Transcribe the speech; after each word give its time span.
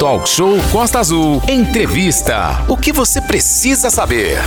Talk 0.00 0.26
Show 0.26 0.56
Costa 0.72 0.98
Azul. 0.98 1.42
Entrevista. 1.46 2.64
O 2.66 2.74
que 2.74 2.90
você 2.90 3.20
precisa 3.20 3.90
saber? 3.90 4.38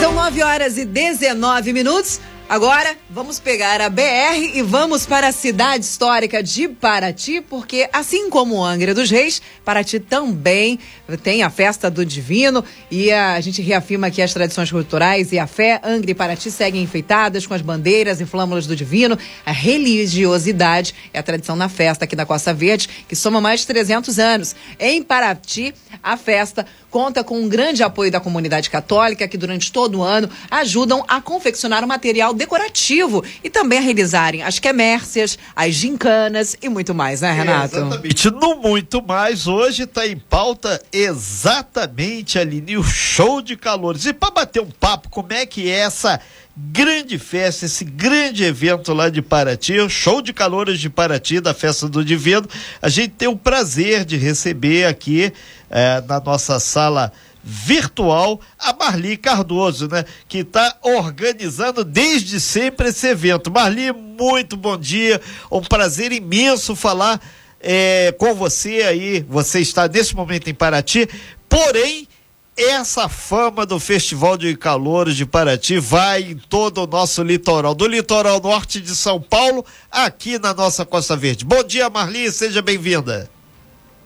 São 0.00 0.12
9 0.12 0.42
horas 0.42 0.76
e 0.76 0.84
19 0.84 1.72
minutos. 1.72 2.18
Agora, 2.46 2.94
vamos 3.08 3.40
pegar 3.40 3.80
a 3.80 3.88
BR 3.88 4.52
e 4.54 4.60
vamos 4.60 5.06
para 5.06 5.28
a 5.28 5.32
cidade 5.32 5.82
histórica 5.82 6.42
de 6.42 6.68
Paraty, 6.68 7.40
porque 7.40 7.88
assim 7.90 8.28
como 8.28 8.62
Angra 8.62 8.92
dos 8.92 9.10
Reis, 9.10 9.40
Paraty 9.64 9.98
também 9.98 10.78
tem 11.22 11.42
a 11.42 11.48
festa 11.48 11.90
do 11.90 12.04
Divino 12.04 12.62
e 12.90 13.10
a, 13.10 13.40
gente 13.40 13.62
reafirma 13.62 14.08
aqui 14.08 14.20
as 14.20 14.34
tradições 14.34 14.70
culturais 14.70 15.32
e 15.32 15.38
a 15.38 15.46
fé. 15.46 15.80
Angra 15.82 16.10
e 16.10 16.14
Paraty 16.14 16.50
seguem 16.50 16.82
enfeitadas 16.82 17.46
com 17.46 17.54
as 17.54 17.62
bandeiras 17.62 18.20
e 18.20 18.26
flâmulas 18.26 18.66
do 18.66 18.76
Divino. 18.76 19.18
A 19.46 19.50
religiosidade 19.50 20.94
é 21.14 21.18
a 21.18 21.22
tradição 21.22 21.56
na 21.56 21.70
festa 21.70 22.04
aqui 22.04 22.14
da 22.14 22.26
Costa 22.26 22.52
Verde, 22.52 22.90
que 23.08 23.16
soma 23.16 23.40
mais 23.40 23.60
de 23.60 23.68
300 23.68 24.18
anos. 24.18 24.54
Em 24.78 25.02
Paraty, 25.02 25.74
a 26.02 26.16
festa 26.18 26.66
conta 26.90 27.24
com 27.24 27.40
um 27.40 27.48
grande 27.48 27.82
apoio 27.82 28.10
da 28.10 28.20
comunidade 28.20 28.70
católica, 28.70 29.26
que 29.26 29.36
durante 29.36 29.72
todo 29.72 29.98
o 29.98 30.02
ano 30.02 30.28
ajudam 30.50 31.04
a 31.08 31.20
confeccionar 31.20 31.82
o 31.82 31.88
material 31.88 32.34
decorativo 32.44 33.24
e 33.42 33.50
também 33.50 33.78
a 33.78 33.82
realizarem 33.82 34.42
as 34.42 34.58
quemércias, 34.58 35.38
as 35.56 35.74
gincanas 35.74 36.56
e 36.62 36.68
muito 36.68 36.94
mais, 36.94 37.20
né, 37.20 37.32
Renato? 37.32 37.76
É, 37.76 37.80
exatamente. 37.80 38.30
No 38.30 38.56
muito 38.56 39.02
mais, 39.02 39.46
hoje 39.46 39.82
está 39.84 40.06
em 40.06 40.16
pauta 40.16 40.80
exatamente, 40.92 42.38
Aline, 42.38 42.76
o 42.76 42.82
show 42.82 43.40
de 43.40 43.56
calores. 43.56 44.06
E 44.06 44.12
para 44.12 44.30
bater 44.30 44.60
um 44.60 44.70
papo, 44.70 45.08
como 45.08 45.32
é 45.32 45.44
que 45.46 45.70
é 45.70 45.80
essa 45.80 46.20
grande 46.56 47.18
festa, 47.18 47.66
esse 47.66 47.84
grande 47.84 48.44
evento 48.44 48.92
lá 48.92 49.08
de 49.08 49.20
Paraty, 49.20 49.80
o 49.80 49.88
show 49.88 50.22
de 50.22 50.32
calores 50.32 50.78
de 50.78 50.88
Paraty, 50.88 51.40
da 51.40 51.52
Festa 51.52 51.88
do 51.88 52.04
Divino. 52.04 52.46
A 52.80 52.88
gente 52.88 53.10
tem 53.10 53.26
o 53.26 53.36
prazer 53.36 54.04
de 54.04 54.16
receber 54.16 54.86
aqui 54.86 55.32
é, 55.68 56.00
na 56.06 56.20
nossa 56.20 56.60
sala 56.60 57.12
virtual 57.44 58.40
a 58.58 58.72
Marli 58.72 59.18
Cardoso, 59.18 59.86
né? 59.86 60.04
Que 60.26 60.38
está 60.38 60.78
organizando 60.82 61.84
desde 61.84 62.40
sempre 62.40 62.88
esse 62.88 63.06
evento. 63.06 63.50
Marli, 63.50 63.92
muito 63.92 64.56
bom 64.56 64.78
dia. 64.78 65.20
Um 65.52 65.60
prazer 65.60 66.10
imenso 66.10 66.74
falar 66.74 67.20
é, 67.60 68.14
com 68.18 68.34
você 68.34 68.82
aí. 68.82 69.26
Você 69.28 69.60
está 69.60 69.86
nesse 69.86 70.16
momento 70.16 70.48
em 70.48 70.54
Paraty, 70.54 71.06
porém 71.48 72.08
essa 72.56 73.08
fama 73.08 73.66
do 73.66 73.80
Festival 73.80 74.36
de 74.36 74.56
Calores 74.56 75.16
de 75.16 75.26
Paraty 75.26 75.78
vai 75.78 76.22
em 76.22 76.36
todo 76.36 76.84
o 76.84 76.86
nosso 76.86 77.22
litoral, 77.22 77.74
do 77.74 77.86
litoral 77.86 78.40
norte 78.40 78.80
de 78.80 78.94
São 78.94 79.20
Paulo, 79.20 79.64
aqui 79.90 80.38
na 80.38 80.54
nossa 80.54 80.84
Costa 80.86 81.16
Verde. 81.16 81.44
Bom 81.44 81.64
dia, 81.64 81.90
Marli, 81.90 82.30
seja 82.30 82.62
bem-vinda. 82.62 83.28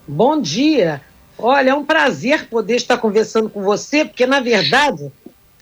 Bom 0.06 0.40
dia. 0.40 1.02
Olha, 1.38 1.70
é 1.70 1.74
um 1.74 1.84
prazer 1.84 2.48
poder 2.48 2.76
estar 2.76 2.98
conversando 2.98 3.48
com 3.48 3.62
você, 3.62 4.04
porque, 4.04 4.26
na 4.26 4.40
verdade, 4.40 5.10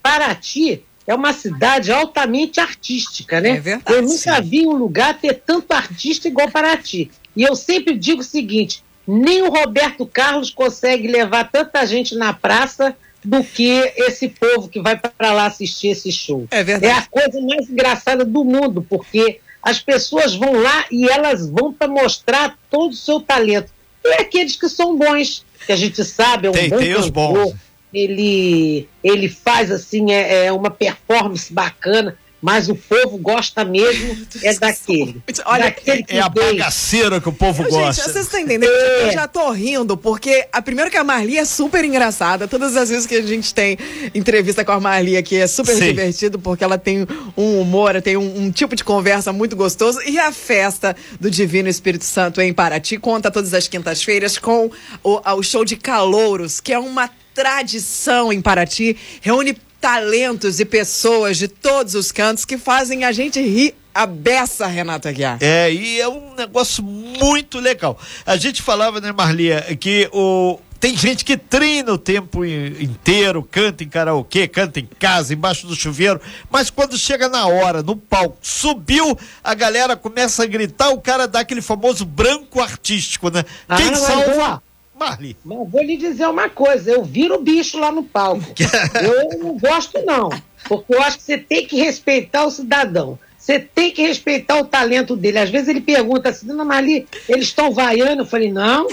Paraty 0.03 0.83
é 1.07 1.15
uma 1.15 1.33
cidade 1.33 1.93
altamente 1.93 2.59
artística, 2.59 3.41
né? 3.41 3.51
É 3.51 3.61
verdade, 3.61 3.97
eu 3.97 4.03
nunca 4.03 4.37
sim. 4.37 4.43
vi 4.43 4.67
um 4.67 4.73
lugar 4.73 5.19
ter 5.19 5.35
tanto 5.35 5.73
artista 5.73 6.29
igual 6.29 6.51
Paraty. 6.51 7.11
E 7.37 7.43
eu 7.43 7.55
sempre 7.55 7.97
digo 7.97 8.23
o 8.23 8.25
seguinte: 8.25 8.83
nem 9.07 9.43
o 9.43 9.51
Roberto 9.51 10.07
Carlos 10.07 10.51
consegue 10.51 11.07
levar 11.07 11.45
tanta 11.51 11.87
gente 11.87 12.15
na 12.17 12.33
praça 12.33 12.97
do 13.25 13.43
que 13.43 13.93
esse 13.97 14.29
povo 14.29 14.69
que 14.69 14.81
vai 14.81 14.97
para 14.97 15.33
lá 15.33 15.47
assistir 15.47 15.89
esse 15.89 16.11
show. 16.11 16.47
É 16.51 16.63
verdade. 16.63 16.93
É 16.93 16.97
a 16.97 17.03
coisa 17.03 17.41
mais 17.41 17.69
engraçada 17.69 18.25
do 18.25 18.45
mundo, 18.45 18.87
porque 18.89 19.41
as 19.63 19.81
pessoas 19.81 20.35
vão 20.35 20.53
lá 20.61 20.87
e 20.91 21.09
elas 21.09 21.49
vão 21.49 21.73
para 21.73 21.89
mostrar 21.89 22.57
todo 22.71 22.93
o 22.93 22.97
seu 22.97 23.21
talento. 23.21 23.71
E 24.05 24.15
aqueles 24.15 24.55
que 24.55 24.69
são 24.69 24.97
bons 24.97 25.45
que 25.65 25.73
a 25.73 25.77
gente 25.77 26.05
sabe, 26.05 26.47
é 26.47 26.51
um 26.51 26.53
tem, 26.53 26.69
bom 26.69 26.79
tem 26.79 26.89
cantor, 26.89 27.05
os 27.05 27.11
bons. 27.11 27.55
Ele, 27.93 28.89
ele 29.03 29.29
faz 29.29 29.71
assim, 29.71 30.13
é, 30.13 30.47
é 30.47 30.53
uma 30.53 30.71
performance 30.71 31.53
bacana 31.53 32.17
mas 32.41 32.69
o 32.69 32.75
povo 32.75 33.17
gosta 33.19 33.65
mesmo 33.65 34.27
é 34.43 34.55
daquele. 34.55 35.23
Olha, 35.45 35.65
daquele 35.65 36.05
é, 36.09 36.17
é 36.19 36.21
a 36.21 36.29
bagaceira 36.29 37.21
que 37.21 37.29
o 37.29 37.33
povo 37.33 37.63
eu, 37.65 37.71
gosta. 37.71 38.03
Gente, 38.03 38.13
vocês 38.13 38.27
estão 38.27 38.41
entendendo? 38.41 38.71
É. 38.71 39.09
Eu 39.09 39.13
já 39.13 39.27
tô 39.27 39.51
rindo, 39.51 39.97
porque 39.97 40.47
a 40.53 40.61
primeira 40.61 40.91
que 40.91 40.97
a 40.97 41.05
Marli 41.05 41.39
é 41.39 41.45
super 41.45 41.85
engraçada. 41.85 42.47
Todas 42.47 42.77
as 42.77 42.91
vezes 42.91 43.07
que 43.07 43.15
a 43.15 43.23
gente 43.23 43.55
tem 43.55 43.79
entrevista 44.15 44.65
com 44.65 44.73
a 44.73 44.81
Marli 44.81 45.17
aqui 45.17 45.37
é 45.37 45.47
super 45.47 45.75
Sim. 45.75 45.87
divertido, 45.87 46.39
porque 46.39 46.63
ela 46.63 46.77
tem 46.79 47.07
um 47.37 47.61
humor, 47.61 48.01
tem 48.03 48.17
um, 48.17 48.45
um, 48.45 48.51
tipo 48.51 48.77
de 48.77 48.85
conversa 48.85 49.33
muito 49.33 49.57
gostoso. 49.57 50.01
E 50.03 50.19
a 50.19 50.31
festa 50.31 50.95
do 51.19 51.31
Divino 51.31 51.69
Espírito 51.69 52.05
Santo 52.05 52.41
em 52.41 52.53
Paraty 52.53 52.99
conta 52.99 53.31
todas 53.31 53.55
as 53.55 53.67
quintas-feiras 53.67 54.39
com 54.39 54.71
o, 55.03 55.21
o 55.37 55.43
show 55.43 55.65
de 55.65 55.77
calouros, 55.77 56.61
que 56.61 56.73
é 56.73 56.79
uma 56.79 57.11
tradição 57.35 58.33
em 58.33 58.41
Paraty, 58.41 58.97
reúne 59.21 59.57
talentos 59.87 60.59
e 60.59 60.65
pessoas 60.65 61.39
de 61.39 61.47
todos 61.47 61.95
os 61.95 62.11
cantos 62.11 62.45
que 62.45 62.59
fazem 62.59 63.05
a 63.05 63.13
gente 63.13 63.41
rir 63.41 63.73
a 63.95 64.05
beça, 64.05 64.67
Renata 64.67 65.11
Aguiar. 65.11 65.39
É, 65.41 65.73
e 65.73 66.01
é 66.01 66.09
um 66.09 66.35
negócio 66.35 66.83
muito 66.83 67.61
legal. 67.61 67.97
A 68.27 68.37
gente 68.37 68.63
falava, 68.63 69.01
né, 69.01 69.13
Marlia, 69.13 69.63
que 69.79 70.11
o, 70.13 70.59
tem 70.81 70.97
gente 70.97 71.25
que 71.25 71.37
treina 71.37 71.93
o 71.93 71.99
tempo 71.99 72.45
inteiro, 72.45 73.45
canta 73.49 73.85
em 73.85 73.89
karaokê, 73.89 74.49
canta 74.49 74.81
em 74.81 74.89
casa, 74.99 75.33
embaixo 75.33 75.69
do 75.69 75.77
chuveiro, 75.77 76.21
mas 76.51 76.69
quando 76.69 76.99
chega 76.99 77.29
na 77.29 77.47
hora, 77.47 77.81
no 77.81 77.97
palco, 77.97 78.39
subiu, 78.43 79.17
a 79.43 79.55
galera 79.55 79.95
começa 79.97 80.43
a 80.43 80.47
gritar, 80.47 80.89
o 80.89 81.01
cara 81.01 81.29
dá 81.29 81.39
aquele 81.41 81.63
famoso 81.63 82.05
branco 82.05 82.61
artístico, 82.61 83.31
né? 83.31 83.45
Ah, 83.69 83.77
Quem 83.77 83.95
salva? 83.95 84.61
Marli. 84.99 85.37
Mas 85.45 85.71
vou 85.71 85.83
lhe 85.83 85.97
dizer 85.97 86.27
uma 86.27 86.49
coisa, 86.49 86.91
eu 86.91 87.05
viro 87.05 87.37
o 87.37 87.43
bicho 87.43 87.79
lá 87.79 87.93
no 87.93 88.03
palco. 88.03 88.45
eu 89.03 89.39
não 89.39 89.59
gosto, 89.59 90.03
não. 90.05 90.31
Porque 90.67 90.95
eu 90.95 91.03
acho 91.03 91.19
que 91.19 91.25
você 91.25 91.39
tem 91.39 91.67
que 91.67 91.77
respeitar 91.77 92.45
o 92.45 92.51
cidadão. 92.51 93.19
Você 93.39 93.61
tem 93.61 93.93
que 93.93 94.03
respeitar 94.03 94.59
o 94.59 94.65
talento 94.65 95.15
dele. 95.15 95.39
Às 95.39 95.51
vezes 95.51 95.69
ele 95.69 95.81
pergunta 95.81 96.31
assim, 96.31 96.49
Dona 96.49 96.65
Marli, 96.65 97.07
eles 97.29 97.45
estão 97.45 97.71
vaiando? 97.73 98.23
Eu 98.23 98.27
falei, 98.27 98.51
não. 98.51 98.89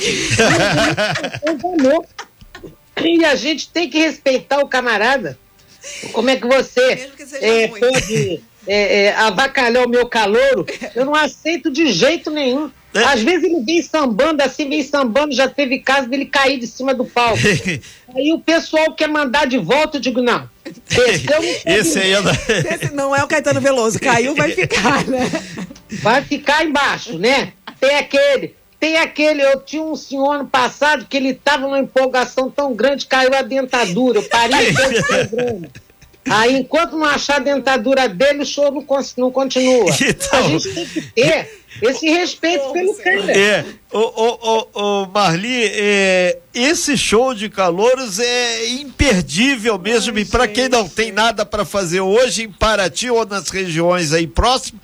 não 1.79 2.05
e 3.03 3.25
a 3.25 3.35
gente 3.35 3.69
tem 3.69 3.89
que 3.89 3.97
respeitar 3.97 4.59
o 4.59 4.67
camarada. 4.67 5.39
Como 6.11 6.29
é 6.29 6.35
que 6.35 6.45
você 6.45 7.11
que 7.17 7.23
é, 7.43 7.67
pode 7.67 8.43
é, 8.67 9.05
é, 9.05 9.15
avacalhar 9.15 9.85
o 9.85 9.89
meu 9.89 10.07
calouro? 10.07 10.65
Eu 10.95 11.03
não 11.03 11.15
aceito 11.15 11.71
de 11.71 11.91
jeito 11.91 12.29
nenhum. 12.29 12.69
É. 12.93 13.03
Às 13.05 13.21
vezes 13.21 13.43
ele 13.43 13.61
vem 13.61 13.81
sambando, 13.81 14.43
assim, 14.43 14.69
vem 14.69 14.83
sambando, 14.83 15.33
já 15.33 15.49
teve 15.49 15.79
caso 15.79 16.07
dele 16.07 16.25
cair 16.25 16.59
de 16.59 16.67
cima 16.67 16.93
do 16.93 17.05
palco. 17.05 17.39
aí 18.15 18.31
o 18.31 18.39
pessoal 18.39 18.93
quer 18.93 19.07
mandar 19.07 19.47
de 19.47 19.57
volta, 19.57 19.97
eu 19.97 20.01
digo, 20.01 20.21
não. 20.21 20.47
Esse, 20.89 21.25
esse 21.65 21.99
aí 21.99 22.13
é 22.13 22.19
esse 22.75 22.93
não 22.93 23.15
é 23.15 23.23
o 23.23 23.27
Caetano 23.27 23.59
Veloso, 23.59 23.99
caiu, 23.99 24.35
vai 24.35 24.51
ficar, 24.51 25.05
né? 25.07 25.29
Vai 26.01 26.23
ficar 26.23 26.63
embaixo, 26.63 27.17
né? 27.17 27.53
Tem 27.79 27.95
aquele, 27.95 28.55
tem 28.79 28.97
aquele, 28.97 29.41
eu 29.41 29.59
tinha 29.61 29.81
um 29.81 29.95
senhor 29.95 30.31
ano 30.31 30.45
passado 30.47 31.05
que 31.09 31.17
ele 31.17 31.29
estava 31.29 31.63
numa 31.63 31.79
empolgação 31.79 32.49
tão 32.49 32.75
grande, 32.75 33.07
caiu 33.07 33.33
a 33.33 33.41
dentadura, 33.41 34.19
eu 34.19 34.23
parei 34.23 34.71
de 34.71 35.73
Aí, 36.29 36.57
enquanto 36.57 36.95
não 36.95 37.05
achar 37.05 37.35
a 37.35 37.39
dentadura 37.39 38.07
dele, 38.07 38.43
o 38.43 38.45
show 38.45 38.71
não, 38.71 38.85
não 39.17 39.31
continua. 39.31 39.89
Então... 40.01 40.39
A 40.39 40.41
gente 40.43 40.73
tem 40.73 40.85
que 40.85 41.01
ter 41.01 41.62
esse 41.81 42.09
respeito 42.09 42.71
pelo 42.71 42.95
cara. 42.95 43.37
É, 43.37 43.65
o, 43.91 43.99
o, 43.99 44.67
o, 44.73 45.03
o 45.03 45.07
Marli, 45.07 45.65
é, 45.65 46.39
esse 46.53 46.97
show 46.97 47.33
de 47.33 47.49
calouros 47.49 48.19
é 48.19 48.67
imperdível 48.69 49.77
mesmo. 49.79 50.15
Ai, 50.15 50.21
e 50.21 50.25
para 50.25 50.47
quem 50.47 50.69
não 50.69 50.87
tem 50.87 51.11
nada 51.11 51.45
para 51.45 51.65
fazer 51.65 52.01
hoje 52.01 52.43
em 52.43 52.51
Paraty 52.51 53.09
ou 53.09 53.25
nas 53.25 53.49
regiões 53.49 54.13
aí 54.13 54.27
próximas, 54.27 54.81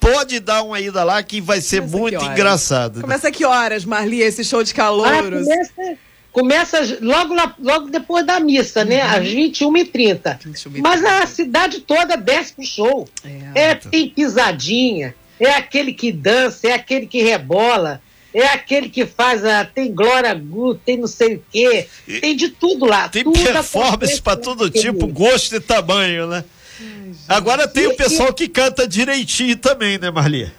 pode 0.00 0.40
dar 0.40 0.62
uma 0.62 0.80
ida 0.80 1.04
lá 1.04 1.22
que 1.22 1.40
vai 1.40 1.60
ser 1.60 1.82
Começa 1.82 1.96
muito 1.98 2.24
engraçado. 2.24 3.00
Começa 3.00 3.30
que 3.30 3.44
horas, 3.44 3.84
Marli, 3.84 4.20
esse 4.20 4.44
show 4.44 4.62
de 4.62 4.74
calouros? 4.74 5.48
Ah, 5.48 5.54
começa 5.54 5.98
começa 6.34 6.80
logo, 7.00 7.32
lá, 7.32 7.54
logo 7.60 7.88
depois 7.88 8.26
da 8.26 8.40
missa, 8.40 8.84
né? 8.84 9.02
uhum. 9.04 9.10
né? 9.10 9.18
Às 9.18 9.28
21h30. 9.28 10.80
Mas 10.82 11.04
a 11.04 11.24
cidade 11.26 11.80
toda 11.80 12.16
desce 12.16 12.52
pro 12.52 12.66
show. 12.66 13.08
É, 13.54 13.70
é 13.70 13.74
tem 13.76 14.10
pisadinha, 14.10 15.14
é 15.38 15.50
aquele 15.50 15.92
que 15.92 16.12
dança, 16.12 16.68
é 16.68 16.72
aquele 16.72 17.06
que 17.06 17.22
rebola, 17.22 18.00
é 18.32 18.46
aquele 18.46 18.88
que 18.88 19.06
faz 19.06 19.44
a. 19.44 19.64
Tem 19.64 19.94
Glória 19.94 20.34
Gu, 20.34 20.74
tem 20.74 20.96
não 20.96 21.06
sei 21.06 21.36
o 21.36 21.44
quê, 21.50 21.88
e, 22.06 22.20
tem 22.20 22.36
de 22.36 22.48
tudo 22.48 22.84
lá. 22.84 23.08
Tem 23.08 23.24
tudo 23.24 23.38
performance 23.38 24.20
para 24.20 24.36
todo 24.36 24.70
tipo, 24.70 25.06
gosto 25.06 25.54
e 25.54 25.60
tamanho, 25.60 26.26
né? 26.26 26.44
Ai, 26.80 27.36
Agora 27.36 27.68
tem 27.68 27.84
e, 27.84 27.86
o 27.88 27.96
pessoal 27.96 28.30
e... 28.30 28.34
que 28.34 28.48
canta 28.48 28.88
direitinho 28.88 29.56
também, 29.56 29.98
né, 29.98 30.10
Marli? 30.10 30.50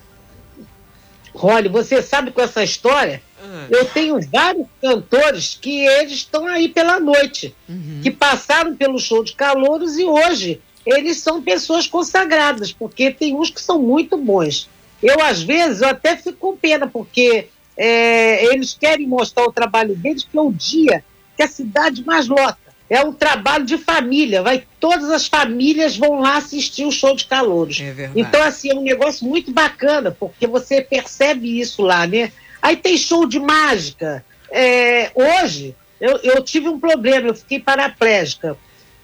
Olha, 1.33 1.69
você 1.69 2.01
sabe 2.01 2.31
com 2.31 2.41
essa 2.41 2.63
história? 2.63 3.21
Ah. 3.43 3.67
Eu 3.69 3.85
tenho 3.85 4.17
vários 4.31 4.67
cantores 4.81 5.57
que 5.59 5.85
eles 5.85 6.13
estão 6.13 6.47
aí 6.47 6.69
pela 6.69 6.97
noite, 6.97 7.53
uhum. 7.67 7.99
que 8.01 8.09
passaram 8.09 8.73
pelo 8.73 8.97
show 8.99 9.21
de 9.21 9.33
calouros 9.33 9.97
e 9.97 10.05
hoje 10.05 10.61
eles 10.85 11.17
são 11.17 11.41
pessoas 11.41 11.87
consagradas, 11.87 12.71
porque 12.71 13.11
tem 13.11 13.35
uns 13.35 13.49
que 13.49 13.61
são 13.61 13.81
muito 13.81 14.17
bons. 14.17 14.69
Eu, 15.01 15.21
às 15.21 15.41
vezes, 15.41 15.81
eu 15.81 15.89
até 15.89 16.15
fico 16.15 16.37
com 16.37 16.57
pena, 16.57 16.87
porque 16.87 17.47
é, 17.75 18.45
eles 18.53 18.73
querem 18.73 19.07
mostrar 19.07 19.45
o 19.45 19.51
trabalho 19.51 19.95
deles, 19.95 20.23
que 20.23 20.37
é 20.37 20.41
o 20.41 20.51
dia 20.51 21.03
que 21.35 21.43
a 21.43 21.47
cidade 21.47 22.03
mais 22.05 22.27
lota. 22.27 22.57
É 22.87 23.03
um 23.03 23.11
trabalho 23.11 23.65
de 23.65 23.79
família, 23.79 24.43
vai 24.43 24.63
todas 24.79 25.09
as 25.09 25.25
famílias 25.25 25.97
vão 25.97 26.19
lá 26.19 26.37
assistir 26.37 26.85
o 26.85 26.91
show 26.91 27.15
de 27.15 27.25
calouros. 27.25 27.81
É 27.81 28.11
então, 28.15 28.43
assim, 28.43 28.69
é 28.69 28.75
um 28.75 28.83
negócio 28.83 29.27
muito 29.27 29.51
bacana, 29.51 30.11
porque 30.11 30.45
você 30.45 30.81
percebe 30.81 31.59
isso 31.59 31.81
lá, 31.81 32.05
né? 32.05 32.31
Aí 32.61 32.77
tem 32.77 32.95
show 32.95 33.25
de 33.27 33.39
mágica. 33.39 34.23
É, 34.51 35.11
hoje, 35.15 35.75
eu, 35.99 36.17
eu 36.17 36.43
tive 36.43 36.69
um 36.69 36.79
problema, 36.79 37.29
eu 37.29 37.35
fiquei 37.35 37.59
paraplégica. 37.59 38.55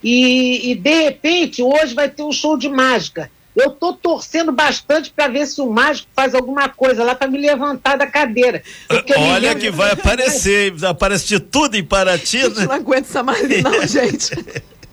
E, 0.04 0.72
e, 0.72 0.76
de 0.76 1.04
repente, 1.04 1.62
hoje 1.62 1.94
vai 1.94 2.10
ter 2.10 2.24
um 2.24 2.32
show 2.32 2.58
de 2.58 2.70
mágica. 2.70 3.30
Eu 3.56 3.72
estou 3.72 3.94
torcendo 3.94 4.52
bastante 4.52 5.12
para 5.12 5.28
ver 5.28 5.46
se 5.46 5.60
o 5.62 5.70
mágico 5.70 6.08
faz 6.16 6.34
alguma 6.34 6.70
coisa 6.70 7.04
lá 7.04 7.14
para 7.14 7.28
me 7.28 7.38
levantar 7.38 7.98
da 7.98 8.08
cadeira. 8.08 8.64
Olha 9.18 9.54
que 9.56 9.70
vai 9.70 9.92
aparecer, 9.92 10.74
aparece 10.86 11.28
de 11.28 11.40
tudo 11.40 11.76
em 11.76 11.84
Paraty. 11.84 12.40
Gente 12.44 12.60
né? 12.60 12.66
não 12.66 12.72
aguenta 12.74 13.10
essa 13.10 13.22
Marli, 13.22 13.62
não, 13.62 13.74
gente. 13.86 14.32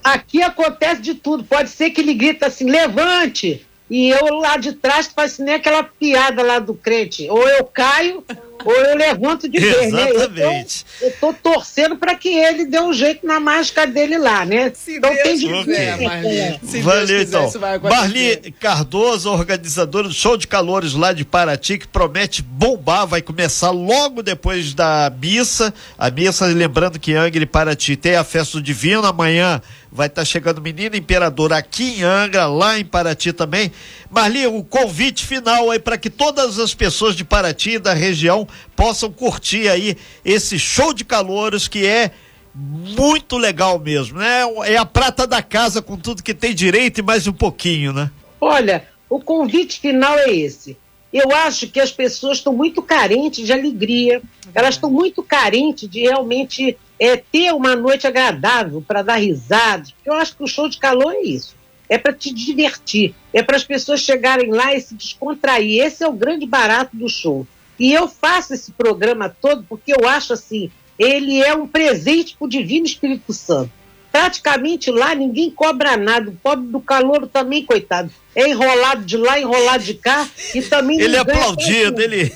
Aqui 0.03 0.43
acontece 0.43 1.01
de 1.01 1.15
tudo. 1.15 1.45
Pode 1.45 1.71
ser 1.71 1.91
que 1.91 2.01
ele 2.01 2.15
grita 2.15 2.47
assim, 2.47 2.69
levante. 2.69 3.65
E 3.89 4.11
eu 4.11 4.35
lá 4.35 4.57
de 4.57 4.73
trás 4.73 5.07
faço 5.07 5.43
nem 5.43 5.55
aquela 5.55 5.85
piada 5.85 6.43
lá 6.43 6.59
do 6.59 6.75
crente. 6.75 7.29
Ou 7.31 7.49
eu 7.49 7.65
caio, 7.65 8.25
ou 8.65 8.73
eu 8.73 8.97
levanto 8.97 9.49
de 9.49 9.59
vez, 9.59 9.93
né? 9.93 10.11
Exatamente. 10.11 10.85
Eu 11.01 11.11
tô, 11.11 11.27
eu 11.29 11.33
tô 11.33 11.51
torcendo 11.51 11.97
para 11.97 12.15
que 12.15 12.29
ele 12.29 12.65
dê 12.65 12.81
um 12.81 12.93
jeito 12.93 13.27
na 13.27 13.39
mágica 13.39 13.87
dele 13.87 14.19
lá, 14.19 14.45
né? 14.45 14.73
Se 14.75 14.97
então 14.97 15.11
Deus 15.11 15.23
tem 15.23 15.37
de 15.39 15.47
quiser, 15.47 16.01
Marli. 16.01 16.61
Se 16.63 16.81
Valeu, 16.81 17.07
Deus 17.07 17.29
então. 17.29 17.81
Marli 17.83 18.55
Cardoso, 18.59 19.31
organizadora 19.31 20.09
do 20.09 20.15
show 20.15 20.37
de 20.37 20.47
calores 20.47 20.95
lá 20.95 21.13
de 21.13 21.25
Paraty, 21.25 21.79
que 21.79 21.89
promete 21.89 22.43
bombar, 22.43 23.07
vai 23.07 23.23
começar 23.23 23.71
logo 23.71 24.23
depois 24.23 24.75
da 24.75 25.13
missa. 25.21 25.73
A 25.99 26.11
missa, 26.11 26.47
lembrando 26.47 26.99
que 26.99 27.15
Angra 27.15 27.43
e 27.43 27.47
Paraty 27.47 27.97
tem 27.97 28.17
a 28.17 28.25
festa 28.25 28.59
do 28.59 28.63
Divino 28.63 29.07
amanhã 29.07 29.61
vai 29.91 30.07
estar 30.07 30.23
tá 30.23 30.25
chegando 30.25 30.61
Menino 30.61 30.97
Imperador 30.97 31.53
aqui 31.53 31.99
em 31.99 32.03
Angra, 32.03 32.47
lá 32.47 32.79
em 32.79 32.85
Paraty 32.85 33.33
também. 33.33 33.73
Marli, 34.11 34.47
o 34.47 34.63
convite 34.63 35.27
final 35.27 35.71
aí 35.71 35.79
para 35.79 35.99
que 35.99 36.11
todas 36.11 36.59
as 36.59 36.75
pessoas 36.75 37.15
de 37.15 37.25
Paraty 37.25 37.73
e 37.73 37.79
da 37.79 37.95
região 37.95 38.47
possam 38.77 39.11
curtir 39.11 39.69
aí 39.69 39.97
esse 40.25 40.59
show 40.59 40.93
de 40.93 41.05
calouros 41.05 41.69
que 41.69 41.87
é 41.87 42.11
muito 42.55 43.37
legal 43.37 43.79
mesmo, 43.79 44.19
né? 44.19 44.43
É 44.65 44.77
a 44.77 44.85
prata 44.85 45.27
da 45.27 45.41
casa 45.43 45.81
com 45.81 45.97
tudo 45.97 46.23
que 46.23 46.35
tem 46.35 46.55
direito 46.55 46.99
e 46.99 47.03
mais 47.03 47.27
um 47.27 47.33
pouquinho, 47.33 47.93
né? 47.93 48.11
Olha, 48.41 48.87
o 49.09 49.21
convite 49.21 49.81
final 49.81 50.19
é 50.19 50.31
esse. 50.31 50.77
Eu 51.13 51.35
acho 51.35 51.69
que 51.69 51.81
as 51.81 51.91
pessoas 51.91 52.39
estão 52.39 52.53
muito 52.53 52.83
carentes 52.83 53.47
de 53.47 53.53
alegria, 53.53 54.21
elas 54.55 54.75
estão 54.75 54.91
muito 54.91 55.23
carentes 55.23 55.89
de 55.89 56.03
realmente 56.03 56.77
é, 56.99 57.17
ter 57.17 57.53
uma 57.53 57.77
noite 57.77 58.07
agradável 58.07 58.83
para 58.87 59.03
dar 59.03 59.17
risadas. 59.17 59.95
Eu 60.05 60.15
acho 60.15 60.37
que 60.37 60.43
o 60.43 60.49
show 60.49 60.69
de 60.69 60.79
calor 60.79 61.13
é 61.13 61.23
isso. 61.23 61.57
É 61.89 61.97
para 61.97 62.13
te 62.13 62.33
divertir, 62.33 63.15
é 63.33 63.43
para 63.43 63.57
as 63.57 63.65
pessoas 63.65 64.01
chegarem 64.01 64.51
lá 64.51 64.75
e 64.75 64.81
se 64.81 64.95
descontrair. 64.95 65.83
Esse 65.83 66.05
é 66.05 66.09
o 66.09 66.13
grande 66.13 66.45
barato 66.45 66.95
do 66.95 67.09
show. 67.09 67.47
E 67.79 67.93
eu 67.93 68.09
faço 68.09 68.53
esse 68.53 68.73
programa 68.73 69.35
todo 69.41 69.65
porque 69.67 69.93
eu 69.93 70.07
acho 70.07 70.33
assim, 70.33 70.71
ele 70.99 71.41
é 71.41 71.55
um 71.55 71.67
presente 71.67 72.37
para 72.37 72.47
o 72.47 72.49
Divino 72.49 72.85
Espírito 72.85 73.33
Santo. 73.33 73.71
Praticamente 74.11 74.91
lá 74.91 75.15
ninguém 75.15 75.51
cobra 75.51 75.97
nada. 75.97 76.31
O 76.31 76.35
pobre 76.35 76.67
do 76.69 76.81
calor 76.81 77.29
também, 77.29 77.65
coitado. 77.65 78.11
É 78.35 78.49
enrolado 78.49 79.05
de 79.05 79.17
lá, 79.17 79.39
enrolado 79.39 79.85
de 79.85 79.95
cá. 79.95 80.29
E 80.55 80.63
também. 80.63 81.01
Ele 81.01 81.17
é 81.17 81.21
aplaudido, 81.21 82.01
ele. 82.01 82.33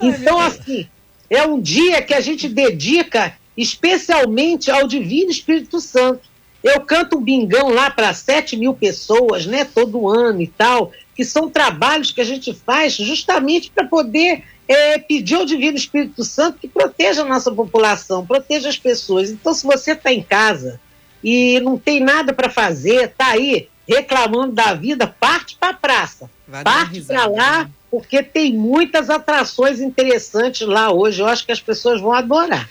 Então, 0.00 0.38
assim, 0.38 0.88
é 1.30 1.46
um 1.46 1.60
dia 1.60 2.02
que 2.02 2.12
a 2.12 2.20
gente 2.20 2.48
dedica 2.48 3.34
especialmente 3.56 4.70
ao 4.70 4.88
Divino 4.88 5.30
Espírito 5.30 5.80
Santo. 5.80 6.28
Eu 6.62 6.80
canto 6.80 7.16
um 7.16 7.22
bingão 7.22 7.70
lá 7.70 7.88
para 7.90 8.12
7 8.12 8.56
mil 8.56 8.74
pessoas, 8.74 9.46
né, 9.46 9.64
todo 9.64 10.08
ano 10.08 10.42
e 10.42 10.48
tal, 10.48 10.92
que 11.14 11.24
são 11.24 11.48
trabalhos 11.48 12.10
que 12.10 12.20
a 12.20 12.24
gente 12.24 12.52
faz 12.52 12.94
justamente 12.94 13.70
para 13.70 13.86
poder 13.86 14.42
é, 14.66 14.98
pedir 14.98 15.36
ao 15.36 15.46
Divino 15.46 15.76
Espírito 15.76 16.22
Santo 16.24 16.58
que 16.58 16.68
proteja 16.68 17.22
a 17.22 17.24
nossa 17.24 17.50
população, 17.50 18.26
proteja 18.26 18.68
as 18.68 18.78
pessoas. 18.78 19.30
Então, 19.30 19.54
se 19.54 19.66
você 19.66 19.92
está 19.92 20.12
em 20.12 20.22
casa 20.22 20.80
e 21.22 21.60
não 21.60 21.78
tem 21.78 22.00
nada 22.00 22.32
para 22.32 22.50
fazer, 22.50 23.06
está 23.06 23.28
aí 23.28 23.68
reclamando 23.88 24.52
da 24.52 24.74
vida, 24.74 25.06
parte 25.06 25.56
para 25.58 25.70
a 25.70 25.74
praça. 25.74 26.30
Vai 26.46 26.62
parte 26.62 27.00
para 27.02 27.26
lá, 27.26 27.64
né? 27.64 27.70
Porque 27.90 28.22
tem 28.22 28.54
muitas 28.54 29.10
atrações 29.10 29.80
interessantes 29.80 30.66
lá 30.66 30.92
hoje. 30.92 31.20
Eu 31.20 31.26
acho 31.26 31.44
que 31.44 31.52
as 31.52 31.60
pessoas 31.60 32.00
vão 32.00 32.12
adorar. 32.12 32.68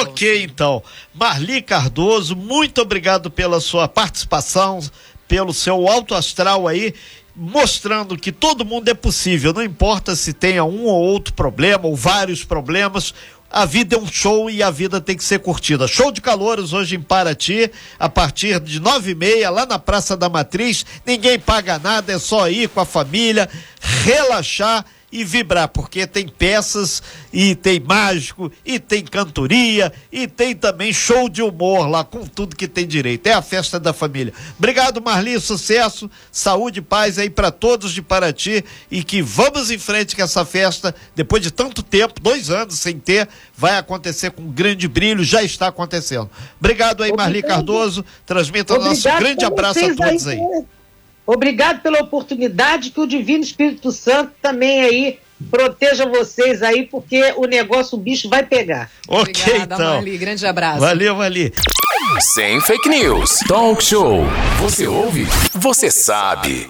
ok, 0.00 0.44
então. 0.44 0.82
Marli 1.12 1.60
Cardoso, 1.60 2.36
muito 2.36 2.80
obrigado 2.80 3.30
pela 3.30 3.60
sua 3.60 3.88
participação, 3.88 4.80
pelo 5.26 5.52
seu 5.52 5.88
alto 5.88 6.14
astral 6.14 6.68
aí 6.68 6.94
mostrando 7.34 8.16
que 8.16 8.30
todo 8.30 8.62
mundo 8.62 8.90
é 8.90 8.94
possível, 8.94 9.54
não 9.54 9.62
importa 9.62 10.14
se 10.14 10.34
tenha 10.34 10.64
um 10.64 10.84
ou 10.84 11.00
outro 11.00 11.32
problema 11.32 11.86
ou 11.86 11.96
vários 11.96 12.44
problemas, 12.44 13.14
a 13.52 13.66
vida 13.66 13.96
é 13.96 13.98
um 13.98 14.06
show 14.06 14.48
e 14.48 14.62
a 14.62 14.70
vida 14.70 14.98
tem 14.98 15.14
que 15.14 15.22
ser 15.22 15.38
curtida. 15.38 15.86
Show 15.86 16.10
de 16.10 16.22
calores 16.22 16.72
hoje 16.72 16.96
em 16.96 17.02
Paraty, 17.02 17.70
a 17.98 18.08
partir 18.08 18.58
de 18.60 18.80
nove 18.80 19.10
e 19.10 19.14
meia, 19.14 19.50
lá 19.50 19.66
na 19.66 19.78
Praça 19.78 20.16
da 20.16 20.26
Matriz. 20.28 20.86
Ninguém 21.04 21.38
paga 21.38 21.78
nada, 21.78 22.10
é 22.10 22.18
só 22.18 22.48
ir 22.48 22.70
com 22.70 22.80
a 22.80 22.86
família, 22.86 23.46
relaxar 24.04 24.84
e 25.12 25.24
vibrar, 25.24 25.68
porque 25.68 26.06
tem 26.06 26.26
peças 26.26 27.02
e 27.30 27.54
tem 27.54 27.78
mágico 27.78 28.50
e 28.64 28.78
tem 28.78 29.04
cantoria 29.04 29.92
e 30.10 30.26
tem 30.26 30.56
também 30.56 30.90
show 30.90 31.28
de 31.28 31.42
humor 31.42 31.86
lá 31.86 32.02
com 32.02 32.26
tudo 32.26 32.56
que 32.56 32.66
tem 32.66 32.86
direito. 32.86 33.26
É 33.26 33.34
a 33.34 33.42
festa 33.42 33.78
da 33.78 33.92
família. 33.92 34.32
Obrigado, 34.58 35.02
Marli, 35.02 35.38
sucesso, 35.38 36.10
saúde 36.30 36.78
e 36.78 36.82
paz 36.82 37.18
aí 37.18 37.28
para 37.28 37.50
todos 37.50 37.92
de 37.92 38.00
Paraty 38.00 38.64
e 38.90 39.04
que 39.04 39.20
vamos 39.20 39.70
em 39.70 39.78
frente 39.78 40.16
com 40.16 40.22
essa 40.22 40.46
festa 40.46 40.94
depois 41.14 41.42
de 41.42 41.50
tanto 41.50 41.82
tempo, 41.82 42.18
dois 42.18 42.48
anos 42.48 42.78
sem 42.78 42.98
ter, 42.98 43.28
vai 43.54 43.76
acontecer 43.76 44.30
com 44.30 44.50
grande 44.50 44.88
brilho, 44.88 45.22
já 45.22 45.42
está 45.42 45.66
acontecendo. 45.66 46.30
Obrigado 46.58 47.02
aí, 47.02 47.12
Marli 47.14 47.42
Cardoso. 47.42 48.02
Transmita 48.24 48.78
o 48.78 48.82
nosso 48.82 49.02
grande 49.18 49.44
abraço 49.44 49.84
a 49.84 49.94
todos 49.94 50.26
aí. 50.26 50.38
aí. 50.38 50.64
Obrigado 51.26 51.80
pela 51.82 52.00
oportunidade, 52.00 52.90
que 52.90 53.00
o 53.00 53.06
Divino 53.06 53.44
Espírito 53.44 53.92
Santo 53.92 54.32
também 54.40 54.82
aí 54.82 55.18
proteja 55.50 56.06
vocês 56.06 56.62
aí, 56.62 56.86
porque 56.86 57.34
o 57.36 57.46
negócio, 57.46 57.98
o 57.98 58.00
bicho 58.00 58.28
vai 58.28 58.44
pegar. 58.44 58.90
Ok, 59.08 59.20
Obrigada, 59.20 59.74
então. 59.74 59.94
Mali, 59.96 60.18
grande 60.18 60.46
abraço. 60.46 60.80
Valeu, 60.80 61.16
Mali. 61.16 61.52
Sem 62.34 62.60
fake 62.60 62.88
news. 62.88 63.38
Talk 63.48 63.82
show. 63.82 64.24
Você 64.60 64.86
ouve? 64.86 65.26
Você 65.54 65.90
sabe. 65.90 66.68